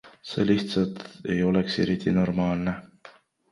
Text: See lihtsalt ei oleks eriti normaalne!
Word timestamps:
See 0.29 0.45
lihtsalt 0.51 0.97
ei 1.35 1.37
oleks 1.51 1.79
eriti 1.85 2.17
normaalne! 2.19 2.77